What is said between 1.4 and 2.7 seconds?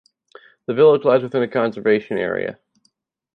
a conservation area.